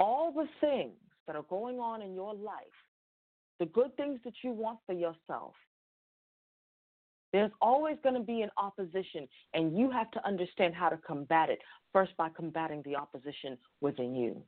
All 0.00 0.32
the 0.32 0.46
things 0.60 0.94
that 1.26 1.36
are 1.36 1.44
going 1.48 1.78
on 1.78 2.02
in 2.02 2.14
your 2.14 2.34
life, 2.34 2.56
the 3.58 3.66
good 3.66 3.96
things 3.96 4.20
that 4.24 4.34
you 4.42 4.52
want 4.52 4.78
for 4.86 4.92
yourself, 4.92 5.54
there's 7.32 7.50
always 7.60 7.96
going 8.02 8.14
to 8.14 8.22
be 8.22 8.42
an 8.42 8.50
opposition, 8.56 9.28
and 9.52 9.76
you 9.76 9.90
have 9.90 10.10
to 10.12 10.26
understand 10.26 10.74
how 10.74 10.88
to 10.88 10.96
combat 10.98 11.50
it 11.50 11.58
first 11.92 12.16
by 12.16 12.28
combating 12.30 12.82
the 12.84 12.96
opposition 12.96 13.58
within 13.80 14.14
you. 14.14 14.42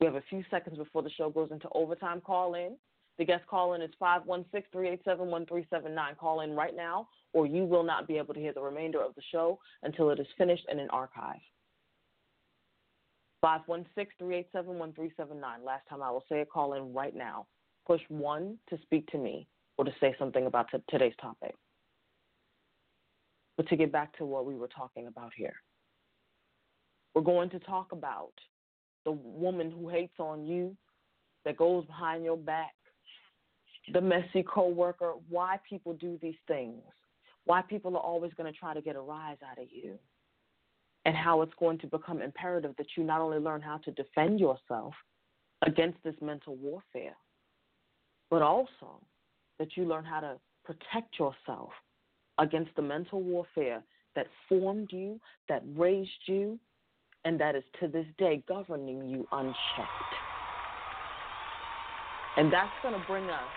We 0.00 0.06
have 0.06 0.14
a 0.14 0.22
few 0.28 0.44
seconds 0.50 0.76
before 0.76 1.02
the 1.02 1.10
show 1.10 1.30
goes 1.30 1.50
into 1.50 1.68
overtime. 1.72 2.20
Call 2.20 2.54
in 2.54 2.76
The 3.18 3.24
guest 3.24 3.46
call 3.46 3.74
in 3.74 3.82
is 3.82 3.90
516 3.98 4.70
387 4.70 5.26
1379. 5.28 6.14
Call 6.20 6.42
in 6.42 6.52
right 6.54 6.76
now, 6.76 7.08
or 7.32 7.46
you 7.46 7.64
will 7.64 7.82
not 7.82 8.06
be 8.06 8.18
able 8.18 8.34
to 8.34 8.40
hear 8.40 8.52
the 8.52 8.60
remainder 8.60 9.02
of 9.02 9.14
the 9.14 9.22
show 9.32 9.58
until 9.82 10.10
it 10.10 10.20
is 10.20 10.26
finished 10.36 10.66
and 10.70 10.78
in 10.78 10.88
archive. 10.90 11.40
516 13.40 14.06
387 14.18 14.78
1379. 14.78 15.64
Last 15.64 15.88
time 15.88 16.02
I 16.02 16.10
will 16.10 16.24
say 16.28 16.40
it, 16.40 16.50
call 16.50 16.74
in 16.74 16.92
right 16.92 17.16
now. 17.16 17.46
Push 17.88 18.02
1 18.08 18.56
to 18.70 18.78
speak 18.82 19.06
to 19.08 19.18
me 19.18 19.48
or 19.76 19.84
to 19.84 19.92
say 20.00 20.14
something 20.18 20.46
about 20.46 20.68
t- 20.70 20.78
today's 20.88 21.14
topic. 21.20 21.54
But 23.56 23.68
to 23.68 23.76
get 23.76 23.90
back 23.90 24.16
to 24.18 24.24
what 24.24 24.46
we 24.46 24.54
were 24.54 24.68
talking 24.68 25.08
about 25.08 25.32
here, 25.36 25.54
we're 27.14 27.22
going 27.22 27.50
to 27.50 27.58
talk 27.58 27.90
about 27.90 28.34
the 29.04 29.12
woman 29.12 29.70
who 29.70 29.88
hates 29.88 30.14
on 30.20 30.44
you, 30.44 30.76
that 31.44 31.56
goes 31.56 31.86
behind 31.86 32.24
your 32.24 32.36
back, 32.36 32.74
the 33.92 34.00
messy 34.00 34.42
coworker, 34.42 35.14
why 35.30 35.58
people 35.68 35.94
do 35.94 36.18
these 36.20 36.36
things, 36.46 36.82
why 37.44 37.62
people 37.62 37.96
are 37.96 38.02
always 38.02 38.32
going 38.34 38.52
to 38.52 38.58
try 38.58 38.74
to 38.74 38.82
get 38.82 38.96
a 38.96 39.00
rise 39.00 39.38
out 39.50 39.58
of 39.58 39.68
you, 39.70 39.98
and 41.06 41.16
how 41.16 41.40
it's 41.40 41.54
going 41.58 41.78
to 41.78 41.86
become 41.86 42.20
imperative 42.20 42.74
that 42.76 42.86
you 42.96 43.02
not 43.02 43.22
only 43.22 43.38
learn 43.38 43.62
how 43.62 43.78
to 43.78 43.90
defend 43.92 44.38
yourself 44.38 44.92
against 45.66 45.96
this 46.04 46.14
mental 46.20 46.54
warfare, 46.56 47.16
but 48.30 48.42
also 48.42 49.00
that 49.58 49.76
you 49.76 49.84
learn 49.84 50.04
how 50.04 50.20
to 50.20 50.36
protect 50.64 51.18
yourself 51.18 51.70
against 52.38 52.70
the 52.76 52.82
mental 52.82 53.22
warfare 53.22 53.82
that 54.14 54.26
formed 54.48 54.88
you, 54.92 55.20
that 55.48 55.62
raised 55.76 56.10
you, 56.26 56.58
and 57.24 57.40
that 57.40 57.54
is 57.54 57.64
to 57.80 57.88
this 57.88 58.06
day 58.18 58.42
governing 58.48 59.08
you 59.08 59.26
unchecked. 59.32 60.14
And 62.36 62.52
that's 62.52 62.70
going 62.82 62.94
to 62.94 63.06
bring 63.06 63.24
us 63.24 63.48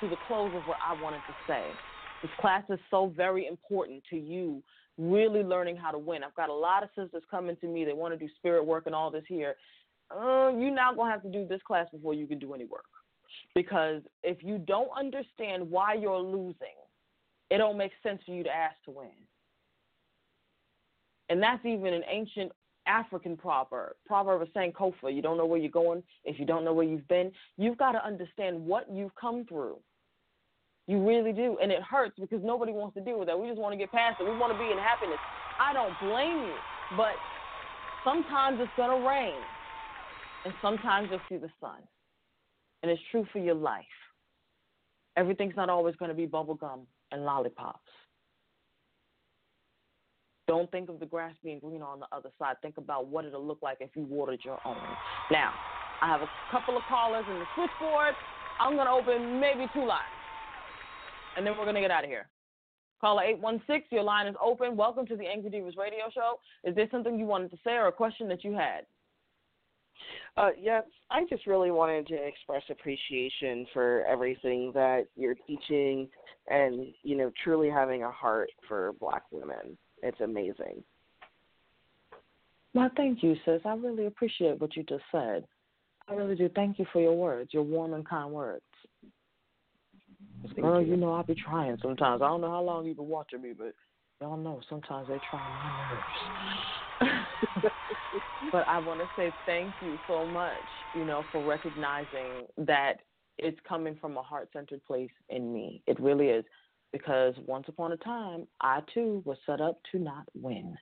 to 0.00 0.08
the 0.08 0.16
close 0.26 0.52
of 0.54 0.62
what 0.64 0.78
I 0.84 1.00
wanted 1.00 1.18
to 1.28 1.34
say. 1.46 1.62
This 2.22 2.30
class 2.40 2.64
is 2.70 2.78
so 2.90 3.12
very 3.16 3.46
important 3.46 4.02
to 4.10 4.16
you 4.16 4.62
really 4.98 5.42
learning 5.42 5.76
how 5.76 5.90
to 5.90 5.98
win. 5.98 6.24
I've 6.24 6.34
got 6.34 6.48
a 6.48 6.54
lot 6.54 6.82
of 6.82 6.88
sisters 6.96 7.22
coming 7.30 7.56
to 7.60 7.66
me. 7.66 7.84
They 7.84 7.92
want 7.92 8.14
to 8.14 8.18
do 8.18 8.30
spirit 8.36 8.64
work 8.64 8.86
and 8.86 8.94
all 8.94 9.10
this 9.10 9.24
here. 9.28 9.54
Uh, 10.10 10.50
you're 10.56 10.74
not 10.74 10.96
going 10.96 11.08
to 11.08 11.12
have 11.12 11.22
to 11.22 11.30
do 11.30 11.46
this 11.46 11.60
class 11.66 11.86
before 11.92 12.14
you 12.14 12.26
can 12.26 12.38
do 12.38 12.54
any 12.54 12.64
work. 12.64 12.86
Because 13.54 14.02
if 14.22 14.42
you 14.42 14.58
don't 14.58 14.90
understand 14.96 15.70
why 15.70 15.94
you're 15.94 16.18
losing, 16.18 16.76
it 17.50 17.58
don't 17.58 17.78
make 17.78 17.92
sense 18.02 18.20
for 18.26 18.32
you 18.32 18.42
to 18.42 18.50
ask 18.50 18.76
to 18.84 18.90
win. 18.90 19.08
And 21.28 21.42
that's 21.42 21.64
even 21.64 21.92
an 21.94 22.02
ancient 22.08 22.52
African 22.86 23.36
proverb. 23.36 23.94
Proverb 24.06 24.42
of 24.42 24.48
Sankofa. 24.48 25.14
You 25.14 25.22
don't 25.22 25.36
know 25.36 25.46
where 25.46 25.58
you're 25.58 25.70
going 25.70 26.02
if 26.24 26.38
you 26.38 26.46
don't 26.46 26.64
know 26.64 26.72
where 26.72 26.86
you've 26.86 27.08
been. 27.08 27.32
You've 27.56 27.78
got 27.78 27.92
to 27.92 28.04
understand 28.04 28.64
what 28.64 28.90
you've 28.90 29.14
come 29.14 29.44
through. 29.46 29.78
You 30.86 31.06
really 31.06 31.32
do. 31.32 31.58
And 31.60 31.72
it 31.72 31.82
hurts 31.82 32.14
because 32.18 32.40
nobody 32.44 32.72
wants 32.72 32.94
to 32.94 33.00
deal 33.00 33.18
with 33.18 33.26
that. 33.26 33.38
We 33.38 33.48
just 33.48 33.58
want 33.58 33.72
to 33.72 33.76
get 33.76 33.90
past 33.90 34.20
it. 34.20 34.24
We 34.24 34.36
want 34.36 34.52
to 34.52 34.58
be 34.58 34.70
in 34.70 34.78
happiness. 34.78 35.18
I 35.58 35.72
don't 35.72 35.98
blame 36.00 36.46
you. 36.46 36.54
But 36.96 37.14
sometimes 38.04 38.58
it's 38.60 38.70
going 38.76 39.00
to 39.00 39.06
rain. 39.06 39.34
And 40.44 40.54
sometimes 40.62 41.08
you'll 41.10 41.20
see 41.28 41.38
the 41.38 41.50
sun. 41.60 41.82
And 42.86 42.92
it's 42.92 43.02
true 43.10 43.26
for 43.32 43.40
your 43.40 43.56
life. 43.56 43.82
Everything's 45.16 45.56
not 45.56 45.68
always 45.68 45.96
going 45.96 46.08
to 46.08 46.14
be 46.14 46.24
bubble 46.24 46.54
gum 46.54 46.82
and 47.10 47.24
lollipops. 47.24 47.80
Don't 50.46 50.70
think 50.70 50.88
of 50.88 51.00
the 51.00 51.06
grass 51.06 51.34
being 51.42 51.58
green 51.58 51.82
on 51.82 51.98
the 51.98 52.06
other 52.12 52.30
side. 52.38 52.54
Think 52.62 52.76
about 52.78 53.08
what 53.08 53.24
it'll 53.24 53.44
look 53.44 53.58
like 53.60 53.78
if 53.80 53.90
you 53.96 54.04
watered 54.04 54.38
your 54.44 54.60
own. 54.64 54.76
Now, 55.32 55.52
I 56.00 56.06
have 56.06 56.20
a 56.20 56.28
couple 56.52 56.76
of 56.76 56.84
callers 56.88 57.24
in 57.28 57.40
the 57.40 57.44
switchboard. 57.56 58.14
I'm 58.60 58.76
going 58.76 58.86
to 58.86 58.92
open 58.92 59.40
maybe 59.40 59.66
two 59.74 59.84
lines, 59.84 60.06
and 61.36 61.44
then 61.44 61.54
we're 61.58 61.64
going 61.64 61.74
to 61.74 61.80
get 61.80 61.90
out 61.90 62.04
of 62.04 62.10
here. 62.10 62.28
Caller 63.00 63.24
816, 63.24 63.88
your 63.90 64.04
line 64.04 64.28
is 64.28 64.36
open. 64.40 64.76
Welcome 64.76 65.08
to 65.08 65.16
the 65.16 65.26
Angry 65.26 65.50
Divas 65.50 65.76
radio 65.76 66.04
show. 66.14 66.38
Is 66.62 66.76
there 66.76 66.86
something 66.92 67.18
you 67.18 67.26
wanted 67.26 67.50
to 67.50 67.56
say 67.64 67.72
or 67.72 67.88
a 67.88 67.92
question 67.92 68.28
that 68.28 68.44
you 68.44 68.52
had? 68.52 68.86
Uh, 70.36 70.50
yes, 70.60 70.84
I 71.10 71.24
just 71.30 71.46
really 71.46 71.70
wanted 71.70 72.06
to 72.08 72.14
express 72.14 72.62
appreciation 72.70 73.66
for 73.72 74.04
everything 74.06 74.70
that 74.74 75.06
you're 75.16 75.36
teaching 75.46 76.08
and, 76.48 76.88
you 77.02 77.16
know, 77.16 77.30
truly 77.42 77.70
having 77.70 78.02
a 78.02 78.10
heart 78.10 78.50
for 78.68 78.92
black 79.00 79.22
women. 79.30 79.78
It's 80.02 80.20
amazing. 80.20 80.82
Well, 82.74 82.90
thank 82.96 83.22
you, 83.22 83.34
sis. 83.44 83.62
I 83.64 83.74
really 83.74 84.06
appreciate 84.06 84.60
what 84.60 84.76
you 84.76 84.82
just 84.82 85.04
said. 85.10 85.46
I 86.08 86.14
really 86.14 86.36
do. 86.36 86.48
Thank 86.54 86.78
you 86.78 86.86
for 86.92 87.00
your 87.00 87.14
words, 87.14 87.52
your 87.52 87.62
warm 87.62 87.94
and 87.94 88.06
kind 88.06 88.32
words. 88.32 88.62
Girl, 90.54 90.80
you. 90.80 90.90
you 90.90 90.96
know 90.96 91.12
I 91.14 91.22
be 91.22 91.34
trying 91.34 91.78
sometimes. 91.82 92.22
I 92.22 92.28
don't 92.28 92.40
know 92.40 92.50
how 92.50 92.62
long 92.62 92.86
you've 92.86 92.98
been 92.98 93.08
watching 93.08 93.42
me, 93.42 93.52
but 93.56 93.74
y'all 94.20 94.36
know 94.36 94.60
sometimes 94.68 95.08
they 95.08 95.18
try 95.30 95.40
my 95.40 95.94
nerves. 95.94 96.85
but 98.52 98.66
I 98.68 98.78
want 98.78 99.00
to 99.00 99.08
say 99.16 99.32
thank 99.46 99.76
you 99.80 99.98
so 100.06 100.26
much, 100.26 100.68
you 100.92 101.04
know, 101.04 101.26
for 101.32 101.42
recognizing 101.42 102.46
that 102.58 102.94
it's 103.38 103.58
coming 103.68 103.96
from 104.00 104.16
a 104.16 104.22
heart 104.22 104.48
centered 104.52 104.84
place 104.84 105.10
in 105.28 105.52
me. 105.52 105.82
It 105.86 106.00
really 106.00 106.28
is 106.28 106.44
because 106.92 107.34
once 107.46 107.66
upon 107.68 107.92
a 107.92 107.96
time, 107.98 108.46
I 108.60 108.80
too 108.94 109.22
was 109.24 109.36
set 109.46 109.60
up 109.60 109.78
to 109.92 109.98
not 109.98 110.24
win. 110.34 110.76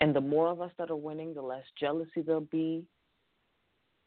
And 0.00 0.14
the 0.14 0.20
more 0.20 0.48
of 0.48 0.60
us 0.60 0.70
that 0.78 0.90
are 0.90 0.96
winning, 0.96 1.34
the 1.34 1.42
less 1.42 1.64
jealousy 1.78 2.22
there'll 2.24 2.42
be. 2.42 2.84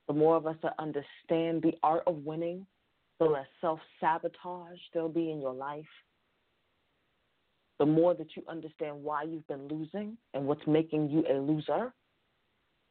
The 0.07 0.13
more 0.13 0.35
of 0.35 0.47
us 0.47 0.55
that 0.63 0.73
understand 0.79 1.61
the 1.61 1.73
art 1.83 2.03
of 2.07 2.23
winning, 2.23 2.65
the 3.19 3.25
less 3.25 3.47
self 3.59 3.79
sabotage 3.99 4.79
there'll 4.93 5.09
be 5.09 5.31
in 5.31 5.41
your 5.41 5.53
life. 5.53 5.85
The 7.79 7.85
more 7.85 8.13
that 8.13 8.35
you 8.35 8.43
understand 8.47 9.01
why 9.01 9.23
you've 9.23 9.47
been 9.47 9.67
losing 9.69 10.17
and 10.33 10.45
what's 10.45 10.65
making 10.67 11.09
you 11.09 11.23
a 11.29 11.39
loser, 11.39 11.93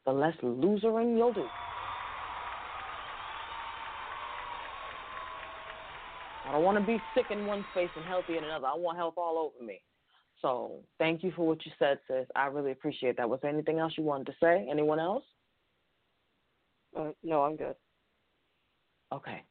the 0.06 0.12
less 0.12 0.34
losering 0.42 1.16
you'll 1.16 1.34
do. 1.34 1.50
I 6.46 6.52
don't 6.52 6.62
want 6.62 6.78
to 6.78 6.84
be 6.84 7.02
sick 7.14 7.26
in 7.28 7.44
one 7.44 7.66
space 7.70 7.90
and 7.94 8.06
healthy 8.06 8.38
in 8.38 8.44
another. 8.44 8.66
I 8.68 8.74
want 8.74 8.96
health 8.96 9.14
all 9.18 9.36
over 9.36 9.64
me. 9.66 9.82
So 10.40 10.80
thank 10.98 11.22
you 11.22 11.32
for 11.36 11.46
what 11.46 11.66
you 11.66 11.72
said, 11.78 11.98
sis. 12.08 12.26
I 12.34 12.46
really 12.46 12.70
appreciate 12.72 13.18
that. 13.18 13.28
Was 13.28 13.40
there 13.42 13.50
anything 13.50 13.78
else 13.78 13.92
you 13.98 14.04
wanted 14.04 14.28
to 14.28 14.34
say? 14.40 14.66
Anyone 14.70 14.98
else? 14.98 15.24
Uh, 16.98 17.10
no, 17.22 17.42
I'm 17.42 17.56
good. 17.56 17.74
Okay. 19.12 19.42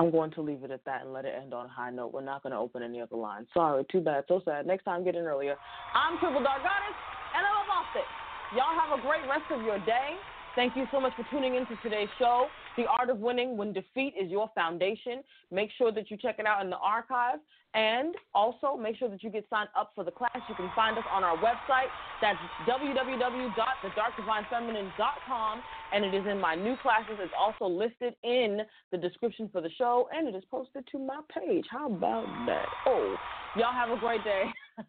I'm 0.00 0.10
going 0.10 0.30
to 0.32 0.40
leave 0.40 0.64
it 0.64 0.70
at 0.70 0.84
that 0.86 1.04
and 1.04 1.12
let 1.12 1.26
it 1.26 1.34
end 1.36 1.52
on 1.52 1.66
a 1.66 1.68
high 1.68 1.90
note. 1.90 2.14
We're 2.14 2.24
not 2.24 2.42
going 2.42 2.52
to 2.52 2.58
open 2.58 2.82
any 2.82 3.02
other 3.02 3.16
lines. 3.16 3.48
Sorry, 3.52 3.84
too 3.92 4.00
bad, 4.00 4.24
so 4.28 4.40
sad. 4.46 4.66
Next 4.66 4.84
time, 4.84 5.04
get 5.04 5.14
in 5.14 5.28
earlier. 5.28 5.56
I'm 5.92 6.16
Triple 6.18 6.42
Dark 6.42 6.64
Goddess, 6.64 6.96
and 7.36 7.44
I'm 7.44 7.68
off 7.68 7.92
it. 7.92 8.08
Y'all 8.56 8.72
have 8.72 8.96
a 8.96 9.02
great 9.04 9.28
rest 9.28 9.44
of 9.52 9.60
your 9.60 9.78
day. 9.84 10.16
Thank 10.56 10.76
you 10.76 10.86
so 10.90 11.00
much 11.00 11.12
for 11.14 11.24
tuning 11.30 11.54
in 11.54 11.64
to 11.66 11.76
today's 11.82 12.08
show. 12.18 12.48
The 12.76 12.86
Art 12.86 13.08
of 13.08 13.18
Winning 13.18 13.56
When 13.56 13.72
Defeat 13.72 14.14
is 14.20 14.28
Your 14.30 14.50
Foundation. 14.54 15.22
Make 15.52 15.70
sure 15.78 15.92
that 15.92 16.10
you 16.10 16.16
check 16.16 16.40
it 16.40 16.46
out 16.46 16.64
in 16.64 16.70
the 16.70 16.78
archive. 16.78 17.38
And 17.72 18.16
also 18.34 18.76
make 18.76 18.96
sure 18.96 19.08
that 19.08 19.22
you 19.22 19.30
get 19.30 19.46
signed 19.48 19.68
up 19.78 19.92
for 19.94 20.02
the 20.02 20.10
class. 20.10 20.36
You 20.48 20.56
can 20.56 20.68
find 20.74 20.98
us 20.98 21.04
on 21.12 21.22
our 21.22 21.36
website. 21.36 21.86
That's 22.20 22.36
www.thedarkdivinefeminine.com. 22.68 25.62
And 25.92 26.04
it 26.04 26.12
is 26.14 26.26
in 26.26 26.40
my 26.40 26.56
new 26.56 26.76
classes. 26.82 27.16
It's 27.20 27.32
also 27.38 27.66
listed 27.66 28.16
in 28.24 28.62
the 28.90 28.98
description 28.98 29.48
for 29.52 29.60
the 29.60 29.70
show. 29.78 30.08
And 30.12 30.26
it 30.26 30.34
is 30.34 30.42
posted 30.50 30.84
to 30.90 30.98
my 30.98 31.20
page. 31.32 31.66
How 31.70 31.86
about 31.86 32.26
that? 32.46 32.66
Oh, 32.86 33.14
y'all 33.56 33.72
have 33.72 33.90
a 33.96 34.00
great 34.00 34.24
day. 34.24 34.46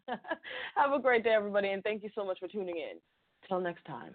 have 0.74 0.92
a 0.92 0.98
great 0.98 1.22
day, 1.22 1.30
everybody. 1.30 1.68
And 1.68 1.84
thank 1.84 2.02
you 2.02 2.10
so 2.16 2.24
much 2.24 2.40
for 2.40 2.48
tuning 2.48 2.78
in. 2.78 2.98
Till 3.48 3.60
next 3.60 3.84
time. 3.84 4.14